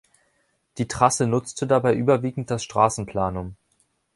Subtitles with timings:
[0.79, 3.55] Die Trasse nutzte dabei überwiegend das Straßenplanum.